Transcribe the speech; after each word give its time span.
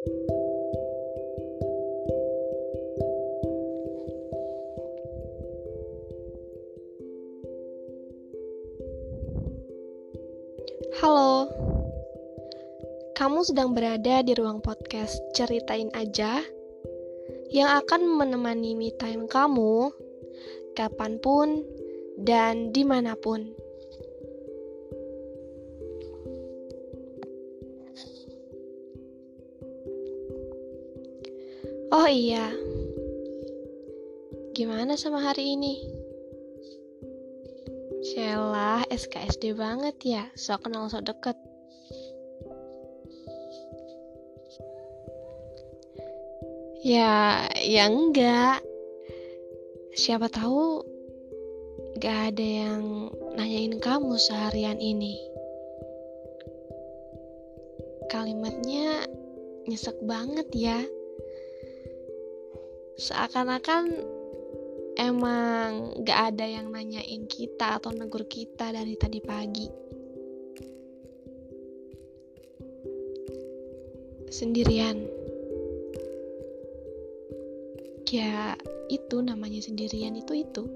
Halo, 0.00 0.16
kamu 13.12 13.44
sedang 13.44 13.76
berada 13.76 14.24
di 14.24 14.32
ruang 14.32 14.64
podcast 14.64 15.20
Ceritain 15.36 15.92
Aja 15.92 16.40
yang 17.52 17.68
akan 17.68 18.08
menemani 18.08 18.72
me 18.72 18.96
time 18.96 19.28
kamu 19.28 19.92
kapan 20.72 21.20
pun 21.20 21.60
dan 22.16 22.72
di 22.72 22.88
mana 22.88 23.20
pun. 23.20 23.52
Iya, 32.10 32.50
gimana 34.50 34.98
sama 34.98 35.22
hari 35.22 35.54
ini? 35.54 35.78
Shelah, 38.02 38.82
SKSD 38.90 39.54
banget 39.54 39.94
ya, 40.02 40.24
so 40.34 40.58
kenal 40.58 40.90
so 40.90 40.98
deket. 40.98 41.38
Ya, 46.82 47.46
ya 47.62 47.86
enggak. 47.86 48.66
Siapa 49.94 50.26
tahu 50.26 50.82
gak 52.02 52.34
ada 52.34 52.46
yang 52.66 53.14
nanyain 53.38 53.78
kamu 53.78 54.18
seharian 54.18 54.82
ini. 54.82 55.14
Kalimatnya 58.10 59.06
nyesek 59.70 59.94
banget 60.02 60.48
ya. 60.56 60.80
Seakan-akan 63.00 63.96
emang 65.00 66.04
gak 66.04 66.36
ada 66.36 66.44
yang 66.44 66.68
nanyain 66.68 67.24
kita 67.24 67.80
atau 67.80 67.96
negur 67.96 68.28
kita 68.28 68.76
dari 68.76 68.92
tadi 69.00 69.24
pagi. 69.24 69.64
Sendirian. 74.28 75.00
Ya, 78.10 78.52
itu 78.92 79.16
namanya 79.24 79.64
sendirian 79.64 80.20
itu 80.20 80.44
itu. 80.44 80.68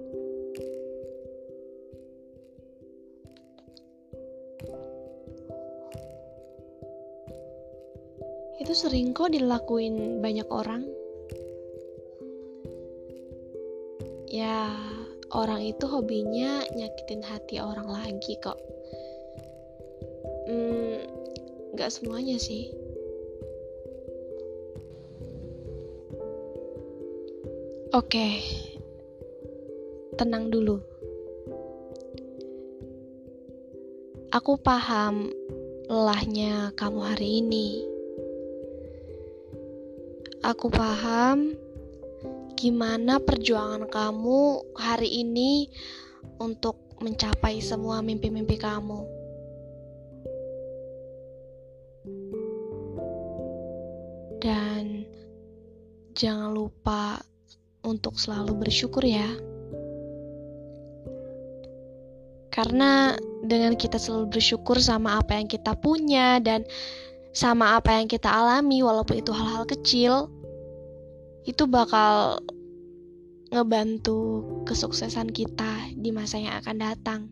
Itu 8.65 8.73
sering 8.73 9.13
kok 9.13 9.29
dilakuin 9.29 10.25
banyak 10.25 10.49
orang. 10.49 10.94
Ya 14.45 14.69
orang 15.33 15.65
itu 15.65 15.89
hobinya 15.89 16.61
nyakitin 16.77 17.25
hati 17.25 17.57
orang 17.65 17.89
lagi 17.89 18.37
kok. 18.45 18.61
Hmm, 20.45 21.01
nggak 21.73 21.89
semuanya 21.89 22.37
sih. 22.37 22.69
Oke 27.95 28.43
tenang 30.21 30.53
dulu. 30.53 30.79
Aku 34.35 34.59
paham 34.59 35.31
lelahnya 35.87 36.75
kamu 36.75 37.01
hari 37.01 37.29
ini. 37.41 37.87
Aku 40.45 40.69
paham 40.69 41.57
gimana 42.65 43.21
perjuangan 43.21 43.85
kamu 43.93 44.73
hari 44.73 45.21
ini 45.21 45.69
untuk 46.41 46.97
mencapai 47.05 47.61
semua 47.61 48.01
mimpi-mimpi 48.01 48.57
kamu. 48.57 49.05
Dan 54.41 55.05
jangan 56.17 56.57
lupa 56.57 57.21
untuk 57.85 58.17
selalu 58.17 58.65
bersyukur 58.65 59.05
ya. 59.05 59.29
Karena 62.49 63.13
dengan 63.45 63.77
kita 63.77 64.01
selalu 64.01 64.41
bersyukur 64.41 64.81
sama 64.81 65.21
apa 65.21 65.37
yang 65.37 65.53
kita 65.53 65.77
punya 65.77 66.41
dan 66.41 66.65
sama 67.37 67.77
apa 67.77 68.01
yang 68.01 68.09
kita 68.09 68.33
alami 68.33 68.81
walaupun 68.81 69.21
itu 69.21 69.37
hal-hal 69.37 69.69
kecil, 69.69 70.33
itu 71.45 71.69
bakal 71.69 72.41
ngebantu 73.53 74.45
kesuksesan 74.65 75.29
kita 75.33 75.93
di 75.97 76.15
masa 76.15 76.41
yang 76.41 76.57
akan 76.61 76.77
datang. 76.81 77.23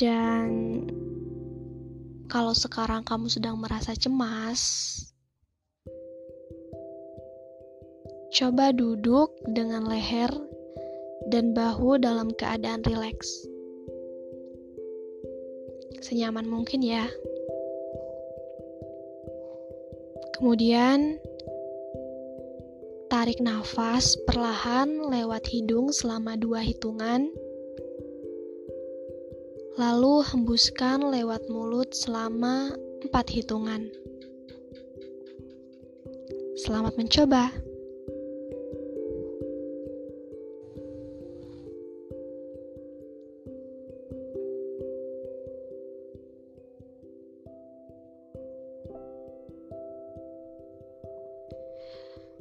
Dan 0.00 0.48
kalau 2.30 2.56
sekarang 2.56 3.04
kamu 3.04 3.28
sedang 3.28 3.60
merasa 3.60 3.92
cemas, 3.92 4.62
coba 8.32 8.72
duduk 8.72 9.34
dengan 9.50 9.84
leher 9.84 10.32
dan 11.28 11.52
bahu 11.52 12.00
dalam 12.00 12.32
keadaan 12.32 12.80
rileks 12.86 13.50
senyaman 16.00 16.48
mungkin 16.48 16.80
ya. 16.80 17.06
Kemudian 20.40 21.20
tarik 23.12 23.44
nafas 23.44 24.16
perlahan 24.24 25.12
lewat 25.12 25.44
hidung 25.52 25.92
selama 25.92 26.32
dua 26.40 26.64
hitungan. 26.64 27.28
Lalu 29.76 30.24
hembuskan 30.24 31.12
lewat 31.12 31.44
mulut 31.52 31.92
selama 31.92 32.72
empat 33.04 33.28
hitungan. 33.28 33.92
Selamat 36.56 36.96
mencoba. 36.96 37.52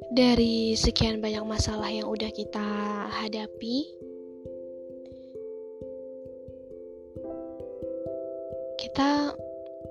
Dari 0.08 0.74
sekian 0.80 1.20
banyak 1.20 1.44
masalah 1.44 1.92
yang 1.92 2.08
udah 2.08 2.32
kita 2.32 2.68
hadapi, 3.12 3.86
kita 8.80 9.36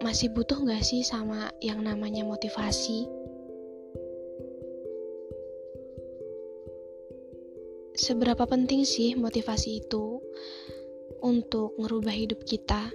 masih 0.01 0.33
butuh 0.33 0.59
gak 0.65 0.83
sih 0.83 1.05
sama 1.05 1.53
yang 1.61 1.85
namanya 1.85 2.25
motivasi? 2.25 3.05
Seberapa 7.99 8.47
penting 8.47 8.87
sih 8.87 9.19
motivasi 9.19 9.83
itu 9.85 10.23
untuk 11.21 11.75
ngerubah 11.77 12.15
hidup 12.15 12.41
kita? 12.47 12.95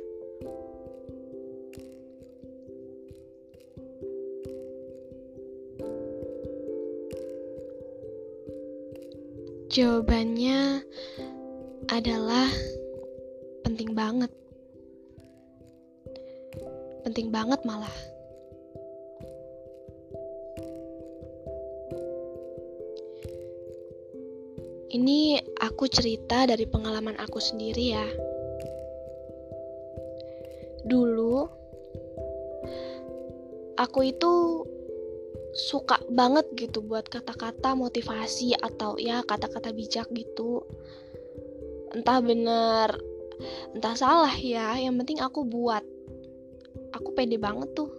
Jawabannya 9.74 10.86
adalah 11.90 12.46
penting 13.66 13.98
banget. 13.98 14.30
Penting 17.02 17.34
banget 17.34 17.58
malah. 17.66 17.90
Ini 24.94 25.42
aku 25.58 25.90
cerita 25.90 26.46
dari 26.46 26.70
pengalaman 26.70 27.18
aku 27.18 27.42
sendiri 27.42 27.98
ya. 27.98 28.06
Dulu 30.86 31.50
aku 33.82 34.00
itu 34.06 34.34
suka 35.54 36.02
banget 36.10 36.50
gitu 36.58 36.82
buat 36.82 37.06
kata-kata 37.06 37.78
motivasi 37.78 38.58
atau 38.58 38.98
ya 38.98 39.22
kata-kata 39.22 39.70
bijak 39.70 40.10
gitu. 40.12 40.66
Entah 41.94 42.20
bener 42.20 42.90
entah 43.74 43.96
salah 43.98 44.34
ya 44.34 44.78
yang 44.82 44.98
penting 44.98 45.22
aku 45.22 45.46
buat. 45.46 45.86
Aku 46.94 47.14
pede 47.14 47.38
banget 47.38 47.70
tuh. 47.78 47.90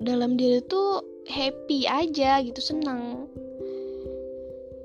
Dalam 0.00 0.40
diri 0.40 0.64
tuh 0.64 1.04
happy 1.28 1.84
aja 1.84 2.40
gitu 2.40 2.64
senang 2.64 3.28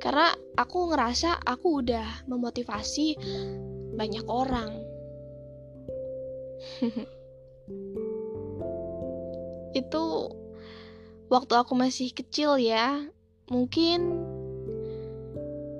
karena 0.03 0.35
aku 0.59 0.91
ngerasa 0.91 1.39
aku 1.47 1.79
udah 1.79 2.27
memotivasi 2.27 3.15
banyak 3.95 4.27
orang 4.27 4.83
itu 9.73 10.29
waktu 11.29 11.53
aku 11.57 11.73
masih 11.73 12.13
kecil 12.13 12.57
ya 12.61 13.03
mungkin 13.49 14.21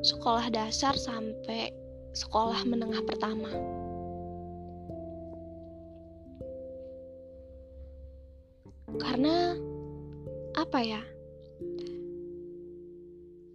sekolah 0.04 0.52
dasar 0.52 0.98
sampai 0.98 1.72
sekolah 2.14 2.62
menengah 2.68 3.02
pertama 3.08 3.50
karena 9.00 9.58
apa 10.54 10.80
ya 10.86 11.02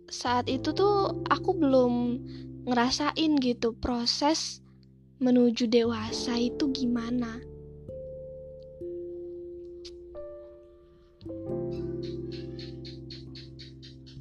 saat 0.08 0.49
itu 0.49 0.73
tuh 0.73 1.14
aku 1.29 1.52
belum 1.55 2.19
ngerasain 2.64 3.38
gitu 3.38 3.76
proses 3.76 4.64
menuju 5.19 5.67
dewasa 5.67 6.38
itu 6.38 6.70
gimana. 6.70 7.43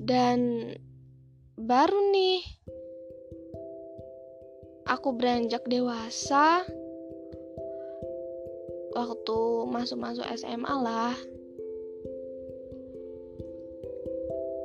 Dan 0.08 0.72
baru 1.60 2.00
nih 2.16 2.40
aku 4.88 5.12
beranjak 5.20 5.68
dewasa 5.68 6.64
waktu 8.96 9.40
masuk-masuk 9.68 10.24
SMA 10.40 10.76
lah. 10.80 11.12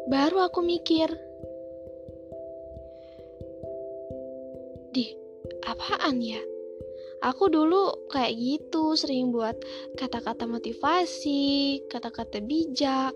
Baru 0.06 0.46
aku 0.46 0.62
mikir 0.62 1.10
di 4.94 5.10
apaan 5.66 6.22
ya? 6.22 6.38
Aku 7.26 7.50
dulu 7.50 8.06
kayak 8.14 8.38
gitu 8.38 8.94
sering 8.94 9.34
buat 9.34 9.58
kata-kata 9.98 10.46
motivasi 10.46 11.82
kata-kata 11.90 12.38
bijak 12.38 13.14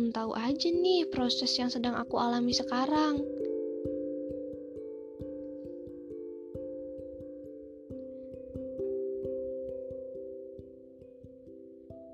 belum 0.00 0.16
tahu 0.16 0.32
aja 0.32 0.72
nih 0.72 1.12
proses 1.12 1.52
yang 1.60 1.68
sedang 1.68 1.92
aku 1.92 2.16
alami 2.16 2.56
sekarang. 2.56 3.20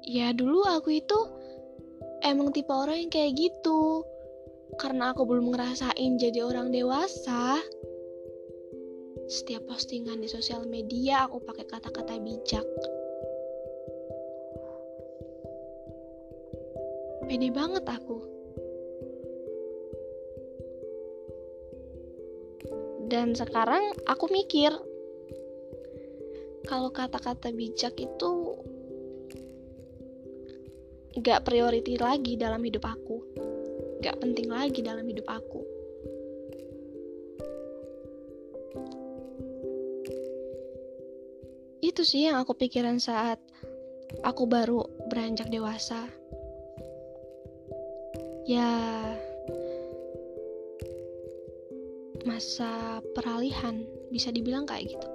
Ya 0.02 0.34
dulu 0.34 0.66
aku 0.66 0.98
itu 0.98 1.14
emang 2.26 2.50
tipe 2.50 2.74
orang 2.74 3.06
yang 3.06 3.12
kayak 3.14 3.38
gitu. 3.38 4.02
Karena 4.82 5.14
aku 5.14 5.22
belum 5.22 5.54
ngerasain 5.54 6.18
jadi 6.18 6.42
orang 6.42 6.74
dewasa. 6.74 7.62
Setiap 9.30 9.62
postingan 9.70 10.18
di 10.18 10.26
sosial 10.26 10.66
media 10.66 11.30
aku 11.30 11.38
pakai 11.38 11.70
kata-kata 11.70 12.18
bijak 12.18 12.66
pede 17.26 17.50
banget 17.50 17.82
aku. 17.84 18.18
Dan 23.06 23.34
sekarang 23.34 23.94
aku 24.06 24.26
mikir 24.30 24.70
kalau 26.66 26.90
kata-kata 26.90 27.54
bijak 27.54 27.94
itu 27.98 28.30
gak 31.22 31.46
priority 31.46 31.98
lagi 31.98 32.34
dalam 32.34 32.62
hidup 32.62 32.82
aku. 32.86 33.22
Gak 34.02 34.18
penting 34.22 34.50
lagi 34.50 34.82
dalam 34.82 35.06
hidup 35.06 35.26
aku. 35.26 35.62
Itu 41.78 42.02
sih 42.02 42.26
yang 42.26 42.42
aku 42.42 42.58
pikiran 42.58 42.98
saat 42.98 43.38
aku 44.26 44.50
baru 44.50 44.82
beranjak 45.06 45.48
dewasa 45.48 46.10
ya 48.46 48.72
masa 52.26 53.02
peralihan 53.14 53.82
bisa 54.10 54.30
dibilang 54.30 54.66
kayak 54.66 54.94
gitu 54.94 55.08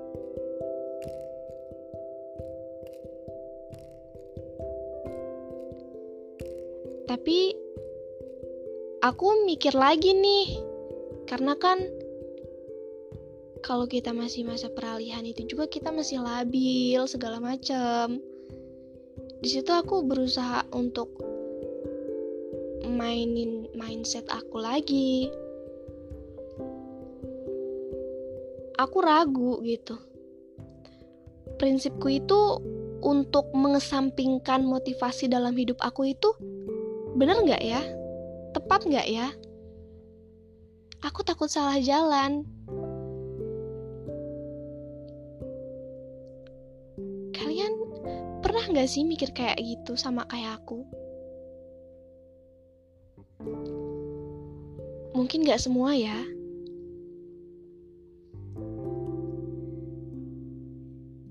Tapi 7.12 7.52
aku 9.04 9.44
mikir 9.44 9.76
lagi 9.76 10.16
nih, 10.16 10.64
karena 11.28 11.60
kan 11.60 11.84
kalau 13.60 13.84
kita 13.84 14.16
masih 14.16 14.48
masa 14.48 14.72
peralihan 14.72 15.20
itu 15.28 15.44
juga 15.44 15.68
kita 15.68 15.92
masih 15.92 16.24
labil 16.24 17.04
segala 17.12 17.44
macam. 17.44 18.16
Di 19.44 19.50
situ 19.52 19.76
aku 19.76 20.08
berusaha 20.08 20.64
untuk 20.72 21.12
mainin 22.96 23.72
mindset 23.76 24.28
aku 24.28 24.60
lagi. 24.60 25.32
Aku 28.80 28.98
ragu 29.00 29.62
gitu. 29.64 29.96
Prinsipku 31.62 32.10
itu 32.10 32.40
untuk 33.02 33.50
mengesampingkan 33.54 34.66
motivasi 34.66 35.30
dalam 35.30 35.54
hidup 35.54 35.78
aku 35.82 36.14
itu 36.14 36.34
Bener 37.12 37.44
nggak 37.44 37.64
ya? 37.64 37.84
Tepat 38.56 38.88
nggak 38.88 39.08
ya? 39.12 39.28
Aku 41.04 41.28
takut 41.28 41.52
salah 41.52 41.76
jalan. 41.84 42.48
Kalian 47.36 47.74
pernah 48.40 48.64
nggak 48.64 48.88
sih 48.88 49.04
mikir 49.04 49.36
kayak 49.36 49.60
gitu 49.60 50.00
sama 50.00 50.24
kayak 50.32 50.64
aku? 50.64 50.88
Mungkin 55.32 55.48
nggak 55.48 55.64
semua 55.64 55.96
ya. 55.96 56.28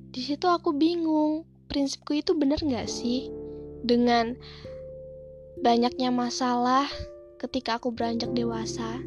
Di 0.09 0.25
situ 0.25 0.49
aku 0.49 0.73
bingung, 0.73 1.45
prinsipku 1.69 2.17
itu 2.17 2.33
bener 2.33 2.57
nggak 2.65 2.89
sih? 2.89 3.29
Dengan 3.85 4.41
banyaknya 5.61 6.09
masalah 6.09 6.89
ketika 7.45 7.77
aku 7.77 7.93
beranjak 7.93 8.33
dewasa. 8.33 9.05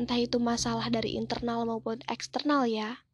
Entah 0.00 0.16
itu 0.16 0.40
masalah 0.40 0.88
dari 0.88 1.20
internal 1.20 1.68
maupun 1.68 2.00
eksternal 2.08 2.64
ya. 2.64 3.04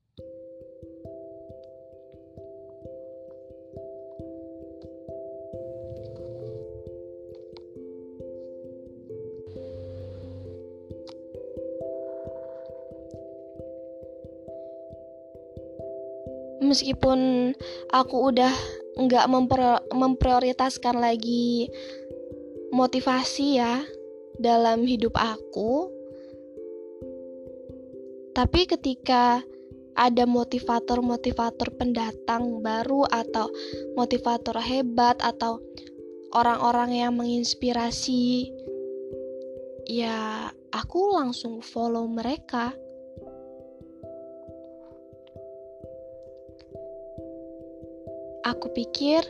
Meskipun 16.74 17.54
aku 17.94 18.34
udah 18.34 18.50
nggak 18.98 19.30
memprioritaskan 19.94 20.98
lagi 20.98 21.70
motivasi 22.74 23.62
ya 23.62 23.78
dalam 24.42 24.82
hidup 24.82 25.14
aku. 25.14 25.86
Tapi 28.34 28.66
ketika 28.66 29.46
ada 29.94 30.26
motivator-motivator 30.26 31.70
pendatang 31.78 32.58
baru 32.58 33.06
atau 33.06 33.46
motivator 33.94 34.58
hebat 34.58 35.22
atau 35.22 35.62
orang-orang 36.34 36.98
yang 37.06 37.14
menginspirasi, 37.14 38.50
ya 39.86 40.50
aku 40.74 41.14
langsung 41.14 41.62
follow 41.62 42.10
mereka. 42.10 42.74
Aku 48.44 48.68
pikir 48.76 49.24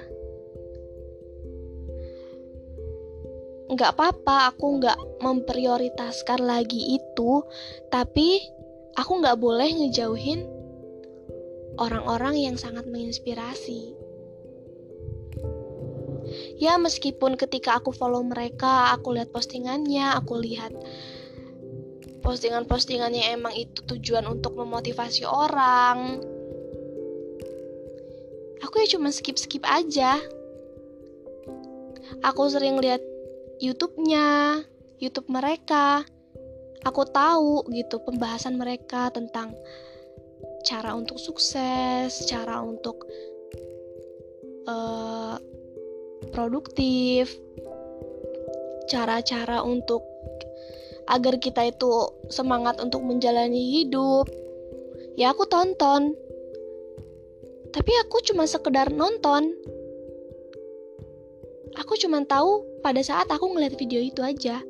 nggak 3.64 3.96
apa-apa 3.96 4.52
aku 4.52 4.78
nggak 4.78 4.98
memprioritaskan 5.24 6.44
lagi 6.44 7.00
itu 7.00 7.42
tapi 7.88 8.38
aku 8.94 9.12
nggak 9.18 9.40
boleh 9.40 9.66
ngejauhin 9.72 10.46
orang-orang 11.78 12.38
yang 12.38 12.56
sangat 12.58 12.86
menginspirasi. 12.86 13.98
Ya 16.58 16.78
meskipun 16.78 17.34
ketika 17.34 17.78
aku 17.78 17.90
follow 17.90 18.22
mereka 18.22 18.94
aku 18.94 19.14
lihat 19.14 19.30
postingannya 19.34 20.14
aku 20.16 20.40
lihat 20.40 20.72
postingan-postingannya 22.24 23.36
emang 23.36 23.52
itu 23.52 23.84
tujuan 23.84 24.24
untuk 24.24 24.56
memotivasi 24.56 25.28
orang 25.28 26.24
aku 28.64 28.80
ya 28.80 28.96
cuma 28.96 29.12
skip-skip 29.12 29.60
aja 29.68 30.16
aku 32.24 32.48
sering 32.48 32.80
lihat 32.80 33.04
YouTube-nya, 33.62 34.60
YouTube 34.98 35.30
mereka. 35.30 36.02
Aku 36.84 37.08
tahu 37.08 37.64
gitu 37.72 38.02
pembahasan 38.04 38.60
mereka 38.60 39.08
tentang 39.08 39.56
cara 40.68 40.92
untuk 40.92 41.16
sukses, 41.16 42.28
cara 42.28 42.60
untuk 42.60 43.08
uh, 44.68 45.40
produktif, 46.28 47.32
cara-cara 48.90 49.64
untuk 49.64 50.04
agar 51.08 51.40
kita 51.40 51.68
itu 51.68 51.88
semangat 52.28 52.80
untuk 52.84 53.00
menjalani 53.00 53.80
hidup. 53.80 54.28
Ya 55.16 55.32
aku 55.32 55.48
tonton. 55.48 56.12
Tapi 57.74 57.90
aku 58.06 58.22
cuma 58.22 58.46
sekedar 58.46 58.94
nonton. 58.94 59.50
Aku 61.74 61.98
cuma 61.98 62.22
tahu 62.22 62.62
pada 62.86 63.02
saat 63.02 63.26
aku 63.26 63.50
ngeliat 63.50 63.74
video 63.74 63.98
itu 63.98 64.22
aja. 64.22 64.62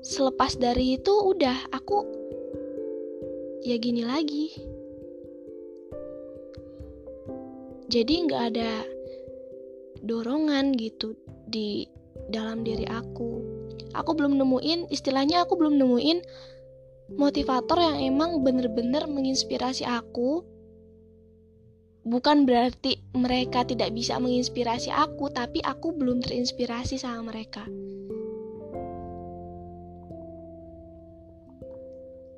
Selepas 0.00 0.56
dari 0.56 0.96
itu 0.96 1.12
udah 1.12 1.68
aku 1.76 2.08
ya 3.68 3.76
gini 3.76 4.00
lagi. 4.00 4.48
Jadi 7.92 8.14
nggak 8.24 8.42
ada 8.56 8.72
dorongan 10.00 10.72
gitu 10.80 11.12
di 11.44 11.84
dalam 12.32 12.64
diri 12.64 12.88
aku. 12.88 13.44
Aku 13.92 14.16
belum 14.16 14.40
nemuin, 14.40 14.88
istilahnya 14.88 15.44
aku 15.44 15.60
belum 15.60 15.76
nemuin 15.76 16.18
motivator 17.14 17.78
yang 17.78 17.98
emang 18.02 18.42
bener-bener 18.42 19.06
menginspirasi 19.06 19.86
aku 19.86 20.42
bukan 22.06 22.46
berarti 22.46 23.02
mereka 23.18 23.66
tidak 23.66 23.90
bisa 23.90 24.18
menginspirasi 24.22 24.94
aku, 24.94 25.26
tapi 25.34 25.58
aku 25.58 25.90
belum 25.90 26.22
terinspirasi 26.22 27.02
sama 27.02 27.34
mereka. 27.34 27.66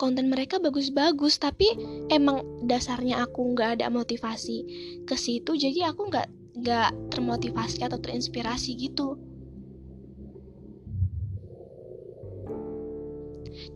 Konten 0.01 0.31
mereka 0.33 0.57
bagus-bagus, 0.57 1.37
tapi 1.37 1.69
emang 2.09 2.65
dasarnya 2.65 3.29
aku 3.29 3.53
nggak 3.53 3.79
ada 3.83 3.93
motivasi 3.93 4.59
ke 5.05 5.17
situ, 5.19 5.53
jadi 5.59 5.93
aku 5.93 6.09
nggak 6.09 6.29
nggak 6.59 6.91
termotivasi 7.13 7.85
atau 7.85 8.01
terinspirasi 8.01 8.73
gitu. 8.79 9.21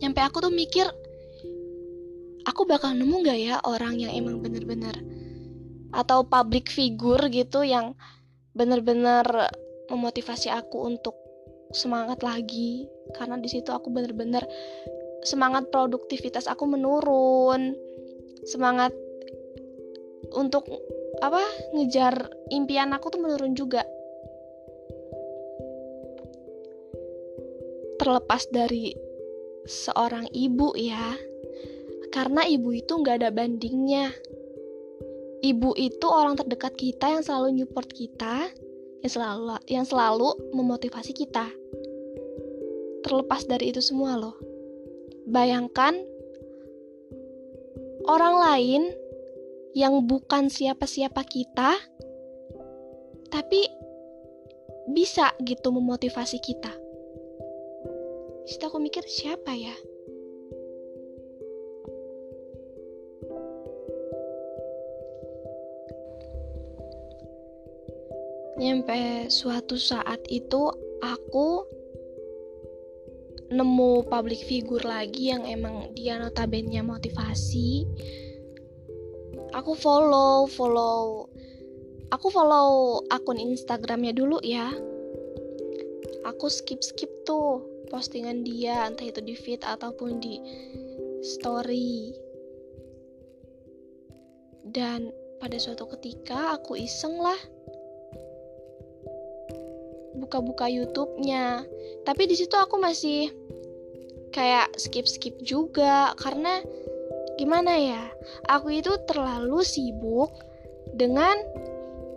Nyampe 0.01 0.19
aku 0.23 0.37
tuh 0.41 0.53
mikir, 0.53 0.87
aku 2.47 2.65
bakal 2.65 2.95
nemu 2.95 3.15
gak 3.25 3.39
ya 3.39 3.55
orang 3.65 3.99
yang 3.99 4.13
emang 4.13 4.39
bener-bener 4.41 4.95
atau 5.93 6.25
public 6.25 6.73
figure 6.73 7.21
gitu 7.29 7.61
yang 7.61 7.93
bener-bener 8.57 9.25
memotivasi 9.91 10.49
aku 10.49 10.89
untuk 10.89 11.13
semangat 11.73 12.25
lagi? 12.25 12.89
Karena 13.13 13.37
di 13.37 13.49
situ 13.49 13.69
aku 13.69 13.93
bener-bener 13.93 14.45
semangat 15.23 15.71
produktivitas 15.71 16.51
aku 16.51 16.67
menurun 16.67 17.73
semangat 18.43 18.91
untuk 20.35 20.67
apa 21.23 21.39
ngejar 21.71 22.27
impian 22.51 22.91
aku 22.91 23.13
tuh 23.13 23.21
menurun 23.21 23.55
juga. 23.55 23.85
Terlepas 28.01 28.43
dari 28.51 28.91
seorang 29.63 30.27
ibu 30.35 30.75
ya 30.75 31.15
karena 32.11 32.45
ibu 32.45 32.75
itu 32.75 32.93
nggak 32.99 33.23
ada 33.23 33.29
bandingnya 33.33 34.13
ibu 35.43 35.75
itu 35.75 36.07
orang 36.07 36.39
terdekat 36.39 36.73
kita 36.79 37.19
yang 37.19 37.21
selalu 37.21 37.61
nyupport 37.61 37.89
kita, 37.91 38.47
yang 39.03 39.11
selalu 39.11 39.59
yang 39.67 39.85
selalu 39.85 40.31
memotivasi 40.55 41.11
kita. 41.11 41.51
Terlepas 43.03 43.43
dari 43.43 43.75
itu 43.75 43.83
semua 43.83 44.15
loh. 44.15 44.39
Bayangkan 45.27 45.99
orang 48.07 48.35
lain 48.39 48.83
yang 49.75 50.07
bukan 50.07 50.47
siapa-siapa 50.47 51.27
kita 51.27 51.75
tapi 53.27 53.67
bisa 54.87 55.35
gitu 55.43 55.75
memotivasi 55.75 56.39
kita. 56.39 56.71
Situ 58.43 58.63
aku 58.67 58.77
mikir 58.79 59.03
siapa 59.07 59.55
ya? 59.55 59.75
nyampe 68.63 69.27
suatu 69.27 69.75
saat 69.75 70.23
itu 70.31 70.71
aku 71.03 71.67
nemu 73.51 74.07
public 74.07 74.39
figure 74.47 74.81
lagi 74.87 75.35
yang 75.35 75.43
emang 75.43 75.91
dia 75.91 76.15
notabene 76.17 76.79
motivasi. 76.79 77.85
Aku 79.53 79.77
follow 79.77 80.47
follow. 80.47 81.29
Aku 82.09 82.31
follow 82.31 83.01
akun 83.11 83.37
instagramnya 83.37 84.15
dulu 84.15 84.41
ya. 84.41 84.71
Aku 86.23 86.47
skip 86.47 86.81
skip 86.81 87.11
tuh 87.27 87.72
postingan 87.93 88.41
dia 88.41 88.89
entah 88.89 89.05
itu 89.05 89.21
di 89.21 89.37
feed 89.37 89.61
ataupun 89.61 90.17
di 90.17 90.41
story 91.21 92.09
dan 94.73 95.13
pada 95.37 95.61
suatu 95.61 95.85
ketika 95.93 96.57
aku 96.57 96.73
iseng 96.73 97.21
lah 97.21 97.37
buka-buka 100.17 100.65
YouTube-nya. 100.65 101.61
Tapi 102.07 102.25
di 102.25 102.33
situ 102.33 102.57
aku 102.57 102.81
masih 102.81 103.29
kayak 104.33 104.73
skip-skip 104.81 105.37
juga 105.45 106.17
karena 106.17 106.63
gimana 107.37 107.77
ya? 107.77 108.03
Aku 108.49 108.73
itu 108.73 108.97
terlalu 109.05 109.61
sibuk 109.61 110.33
dengan 110.97 111.37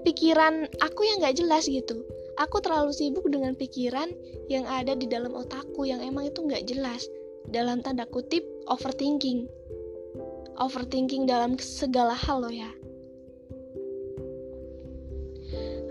pikiran 0.07 0.71
aku 0.81 1.05
yang 1.05 1.21
gak 1.21 1.37
jelas 1.37 1.69
gitu. 1.69 2.01
Aku 2.37 2.61
terlalu 2.61 2.93
sibuk 2.93 3.25
dengan 3.33 3.57
pikiran 3.57 4.13
yang 4.53 4.69
ada 4.69 4.93
di 4.93 5.09
dalam 5.09 5.33
otakku 5.33 5.89
yang 5.89 6.05
emang 6.05 6.29
itu 6.29 6.45
gak 6.45 6.69
jelas. 6.69 7.09
Dalam 7.49 7.81
tanda 7.81 8.05
kutip 8.05 8.45
overthinking. 8.69 9.49
Overthinking 10.61 11.25
dalam 11.25 11.57
segala 11.57 12.13
hal 12.13 12.45
loh 12.45 12.53
ya. 12.53 12.69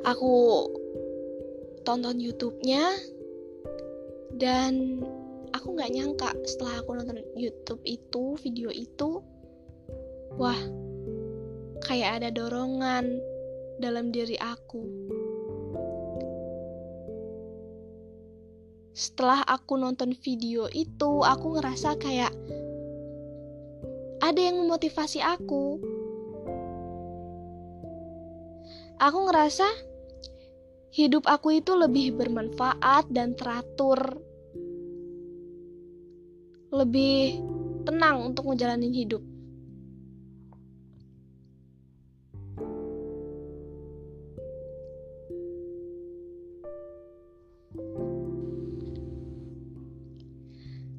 Aku 0.06 0.70
tonton 1.82 2.22
YouTube-nya 2.22 2.94
dan 4.38 5.02
aku 5.56 5.78
nggak 5.78 5.94
nyangka 5.96 6.30
setelah 6.44 6.84
aku 6.84 6.98
nonton 6.98 7.24
YouTube 7.40 7.80
itu 7.88 8.36
video 8.44 8.70
itu 8.74 9.24
wah 10.36 10.60
kayak 11.86 12.22
ada 12.22 12.30
dorongan 12.34 13.22
dalam 13.80 14.12
diri 14.12 14.36
aku 14.42 14.84
setelah 18.96 19.44
aku 19.44 19.76
nonton 19.76 20.16
video 20.16 20.72
itu 20.72 21.22
aku 21.22 21.60
ngerasa 21.60 22.00
kayak 22.00 22.32
ada 24.24 24.40
yang 24.40 24.64
memotivasi 24.64 25.20
aku 25.20 25.84
aku 28.96 29.20
ngerasa 29.28 29.68
hidup 30.96 31.28
aku 31.28 31.60
itu 31.60 31.76
lebih 31.76 32.16
bermanfaat 32.16 33.12
dan 33.12 33.36
teratur. 33.36 34.00
Lebih 36.72 37.44
tenang 37.84 38.32
untuk 38.32 38.48
ngejalanin 38.48 38.96
hidup. 38.96 39.35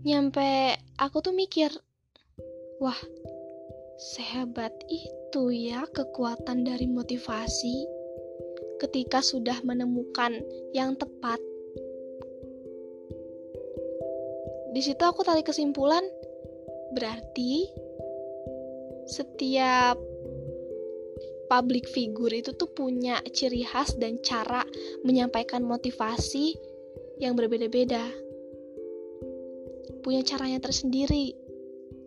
Nyampe 0.06 0.78
aku 1.02 1.18
tuh 1.18 1.34
mikir, 1.34 1.66
wah, 2.78 2.94
sehebat 3.98 4.70
itu 4.86 5.42
ya 5.50 5.82
kekuatan 5.90 6.62
dari 6.62 6.86
motivasi 6.86 7.90
ketika 8.78 9.18
sudah 9.18 9.58
menemukan 9.66 10.38
yang 10.70 10.94
tepat. 10.94 11.42
Di 14.70 14.78
situ 14.78 15.02
aku 15.02 15.26
tarik 15.26 15.50
kesimpulan, 15.50 16.06
berarti 16.94 17.66
setiap 19.10 19.98
public 21.50 21.90
figure 21.90 22.30
itu 22.30 22.54
tuh 22.54 22.70
punya 22.70 23.18
ciri 23.34 23.66
khas 23.66 23.98
dan 23.98 24.22
cara 24.22 24.62
menyampaikan 25.02 25.66
motivasi 25.66 26.54
yang 27.18 27.34
berbeda-beda. 27.34 28.25
Punya 30.06 30.22
caranya 30.22 30.62
tersendiri. 30.62 31.34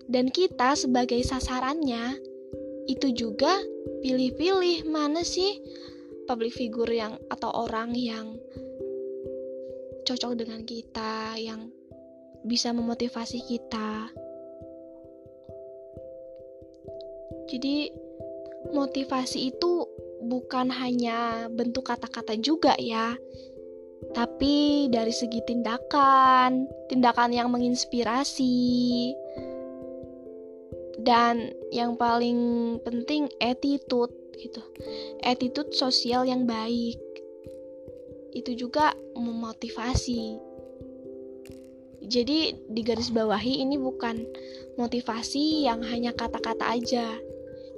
Dan 0.08 0.32
kita 0.32 0.80
sebagai 0.80 1.20
sasarannya 1.20 2.16
itu 2.88 3.12
juga 3.12 3.52
pilih-pilih 4.00 4.88
mana 4.88 5.22
sih 5.22 5.60
public 6.26 6.56
figure 6.56 6.90
yang 6.90 7.20
atau 7.28 7.52
orang 7.52 7.92
yang 7.94 8.40
cocok 10.08 10.34
dengan 10.40 10.66
kita, 10.66 11.38
yang 11.38 11.70
bisa 12.48 12.72
memotivasi 12.74 13.44
kita. 13.46 14.10
Jadi 17.52 17.94
motivasi 18.74 19.54
itu 19.54 19.86
bukan 20.22 20.70
hanya 20.70 21.50
bentuk 21.50 21.90
kata-kata 21.90 22.38
juga 22.42 22.74
ya, 22.78 23.14
tapi 24.16 24.88
dari 24.90 25.14
segi 25.14 25.44
tindakan, 25.46 26.66
tindakan 26.90 27.32
yang 27.36 27.54
menginspirasi, 27.54 29.14
dan 31.00 31.56
yang 31.72 31.96
paling 31.96 32.78
penting 32.84 33.32
attitude 33.40 34.12
gitu. 34.36 34.62
Attitude 35.24 35.72
sosial 35.72 36.28
yang 36.28 36.44
baik. 36.44 37.00
Itu 38.36 38.56
juga 38.56 38.94
memotivasi. 39.16 40.38
Jadi 42.10 42.40
di 42.66 42.82
garis 42.82 43.14
bawahi 43.14 43.62
ini 43.62 43.78
bukan 43.78 44.26
motivasi 44.80 45.70
yang 45.70 45.84
hanya 45.86 46.16
kata-kata 46.16 46.66
aja, 46.74 47.06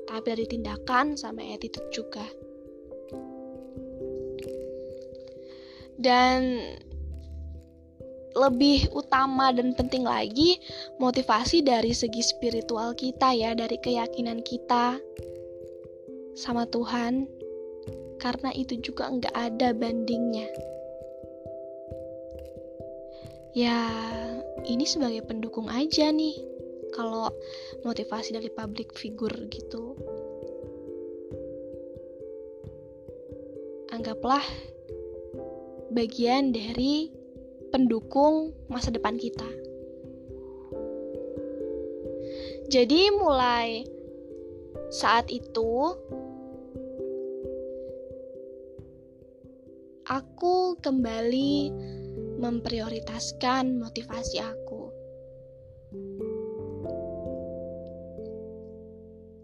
tapi 0.08 0.26
dari 0.32 0.46
tindakan 0.48 1.20
sama 1.20 1.44
attitude 1.52 1.90
juga. 1.92 2.24
Dan 6.02 6.58
lebih 8.32 8.90
utama 8.96 9.52
dan 9.52 9.76
penting 9.76 10.08
lagi 10.08 10.58
motivasi 10.98 11.62
dari 11.62 11.94
segi 11.94 12.26
spiritual 12.26 12.96
kita 12.98 13.36
ya, 13.36 13.54
dari 13.54 13.78
keyakinan 13.78 14.42
kita 14.42 14.98
sama 16.34 16.66
Tuhan, 16.66 17.28
karena 18.18 18.50
itu 18.56 18.80
juga 18.80 19.12
nggak 19.12 19.36
ada 19.36 19.76
bandingnya. 19.76 20.48
Ya, 23.52 23.84
ini 24.64 24.88
sebagai 24.88 25.28
pendukung 25.28 25.68
aja 25.68 26.08
nih 26.08 26.40
kalau 26.96 27.32
motivasi 27.84 28.36
dari 28.36 28.52
public 28.52 28.96
figure 28.96 29.48
gitu 29.52 29.96
anggaplah 33.92 34.44
bagian 35.92 36.56
dari 36.56 37.12
pendukung 37.70 38.56
masa 38.72 38.92
depan 38.92 39.20
kita 39.20 39.48
jadi 42.72 43.12
mulai 43.20 43.84
saat 44.92 45.28
itu 45.28 45.96
aku 50.12 50.76
kembali 50.84 51.72
memprioritaskan 52.44 53.80
motivasi 53.80 54.44
aku. 54.44 54.84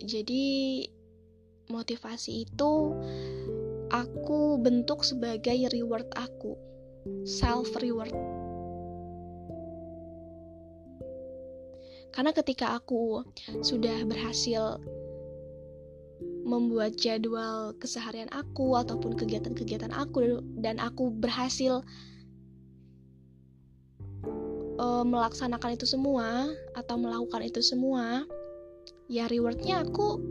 Jadi 0.04 0.84
motivasi 1.72 2.48
itu 2.48 2.74
aku 3.91 4.60
bentuk 4.60 5.03
sebagai 5.03 5.70
reward 5.72 6.08
aku, 6.15 6.56
self 7.24 7.72
reward. 7.79 8.13
Karena 12.12 12.34
ketika 12.34 12.74
aku 12.82 13.22
sudah 13.62 14.01
berhasil 14.10 14.82
membuat 16.48 16.96
jadwal 16.96 17.75
keseharian 17.77 18.32
aku 18.32 18.74
ataupun 18.79 19.20
kegiatan-kegiatan 19.20 19.91
aku 19.91 20.41
dan 20.58 20.79
aku 20.79 21.12
berhasil 21.12 21.84
uh, 24.79 25.03
melaksanakan 25.03 25.75
itu 25.75 25.86
semua 25.86 26.50
atau 26.74 26.96
melakukan 26.96 27.43
itu 27.43 27.60
semua, 27.60 28.23
ya 29.12 29.28
rewardnya 29.28 29.84
aku 29.84 30.23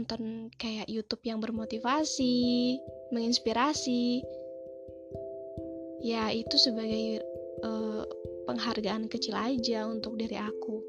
nonton 0.00 0.48
kayak 0.56 0.88
YouTube 0.88 1.20
yang 1.28 1.44
bermotivasi, 1.44 2.80
menginspirasi. 3.12 4.24
Ya, 6.00 6.32
itu 6.32 6.56
sebagai 6.56 7.20
uh, 7.60 8.08
penghargaan 8.48 9.12
kecil 9.12 9.36
aja 9.36 9.84
untuk 9.84 10.16
diri 10.16 10.40
aku. 10.40 10.80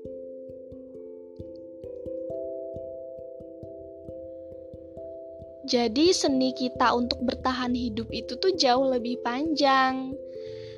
Jadi 5.67 6.15
seni 6.15 6.56
kita 6.56 6.95
untuk 6.95 7.19
bertahan 7.28 7.76
hidup 7.76 8.08
itu 8.15 8.39
tuh 8.39 8.56
jauh 8.56 8.88
lebih 8.88 9.19
panjang. 9.19 10.15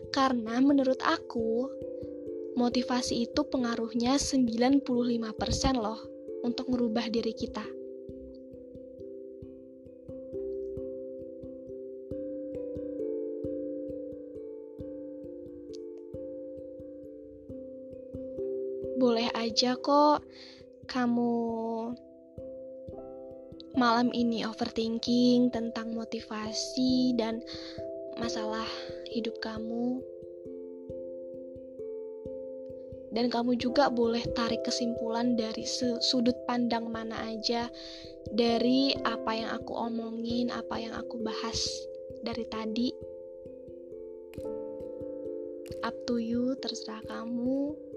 Karena 0.10 0.58
menurut 0.58 0.98
aku, 1.06 1.70
motivasi 2.58 3.30
itu 3.30 3.42
pengaruhnya 3.46 4.18
95% 4.18 4.86
loh 5.78 6.02
untuk 6.46 6.70
merubah 6.70 7.10
diri 7.10 7.34
kita. 7.34 7.73
Aja 19.64 19.80
kok 19.80 20.20
kamu 20.92 21.40
malam 23.80 24.12
ini 24.12 24.44
overthinking 24.44 25.56
tentang 25.56 25.96
motivasi 25.96 27.16
dan 27.16 27.40
masalah 28.20 28.68
hidup 29.08 29.32
kamu 29.40 30.04
dan 33.16 33.32
kamu 33.32 33.56
juga 33.56 33.88
boleh 33.88 34.20
tarik 34.36 34.68
kesimpulan 34.68 35.40
dari 35.40 35.64
sudut 36.04 36.36
pandang 36.44 36.92
mana 36.92 37.16
aja 37.24 37.72
dari 38.36 38.92
apa 39.08 39.32
yang 39.32 39.48
aku 39.48 39.72
omongin, 39.80 40.52
apa 40.52 40.76
yang 40.76 40.92
aku 40.92 41.24
bahas 41.24 41.88
dari 42.20 42.44
tadi. 42.52 42.92
Up 45.88 45.96
to 46.04 46.20
you, 46.20 46.60
terserah 46.60 47.00
kamu. 47.08 47.93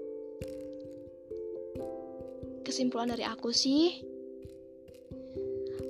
Kesimpulan 2.67 3.15
dari 3.15 3.23
aku 3.23 3.55
sih, 3.55 3.95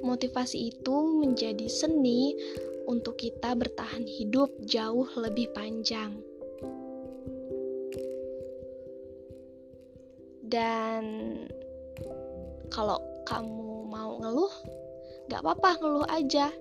motivasi 0.05 0.69
itu 0.69 0.95
menjadi 1.17 1.65
seni 1.65 2.37
untuk 2.85 3.17
kita 3.17 3.57
bertahan 3.57 4.05
hidup 4.05 4.53
jauh 4.61 5.09
lebih 5.17 5.49
panjang. 5.57 6.21
Dan 10.45 11.01
kalau 12.69 13.01
kamu 13.25 13.89
mau 13.89 14.21
ngeluh, 14.21 14.53
gak 15.33 15.41
apa-apa 15.41 15.81
ngeluh 15.81 16.07
aja. 16.13 16.53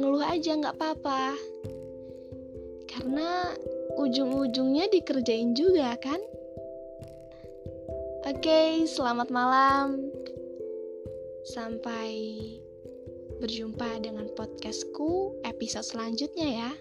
Ngeluh 0.00 0.24
aja 0.24 0.56
gak 0.56 0.74
apa-apa. 0.80 1.36
Karena 2.88 3.52
ujung-ujungnya 4.00 4.88
dikerjain 4.88 5.52
juga 5.52 5.94
kan? 6.00 6.18
Oke, 8.24 8.40
okay, 8.40 8.70
selamat 8.88 9.28
malam. 9.28 10.00
Sampai 11.44 12.32
berjumpa 13.36 14.00
dengan 14.00 14.32
podcastku 14.32 15.44
episode 15.44 15.84
selanjutnya 15.84 16.48
ya. 16.64 16.72